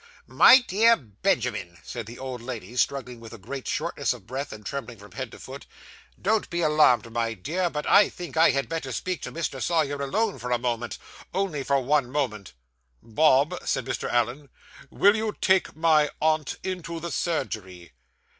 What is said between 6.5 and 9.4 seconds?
alarmed, my dear, but I think I had better speak to